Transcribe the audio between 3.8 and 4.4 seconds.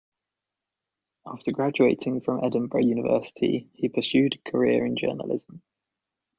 pursued